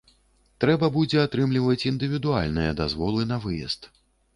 Трэба 0.65 0.89
будзе 0.95 1.21
атрымліваць 1.27 1.85
індывідуальныя 1.93 2.77
дазволы 2.85 3.33
на 3.35 3.45
выезд. 3.47 3.93